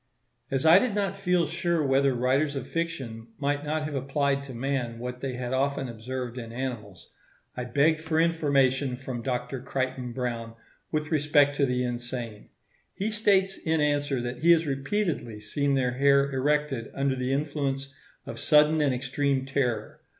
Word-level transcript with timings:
As 0.49 0.65
I 0.65 0.79
did 0.79 0.95
not 0.95 1.15
feel 1.15 1.45
sure 1.45 1.85
whether 1.85 2.15
writers 2.15 2.55
of 2.55 2.65
fiction 2.67 3.27
might 3.37 3.63
not 3.63 3.83
have 3.83 3.93
applied 3.93 4.43
to 4.45 4.51
man 4.55 4.97
what 4.97 5.21
they 5.21 5.33
had 5.33 5.53
often 5.53 5.87
observed 5.87 6.39
in 6.39 6.51
animals, 6.51 7.11
I 7.55 7.65
begged 7.65 8.01
for 8.01 8.19
information 8.19 8.95
from 8.97 9.21
Dr. 9.21 9.61
Crichton 9.61 10.11
Browne 10.11 10.55
with 10.91 11.11
respect 11.11 11.55
to 11.57 11.67
the 11.67 11.83
insane. 11.83 12.49
He 12.95 13.11
states 13.11 13.59
in 13.59 13.79
answer 13.79 14.19
that 14.21 14.39
he 14.39 14.53
has 14.53 14.65
repeatedly 14.65 15.39
seen 15.39 15.75
their 15.75 15.91
hair 15.91 16.31
erected 16.31 16.89
under 16.95 17.15
the 17.15 17.31
influence 17.31 17.93
of 18.25 18.39
sudden 18.39 18.81
and 18.81 18.95
extreme 18.95 19.45
terror. 19.45 19.99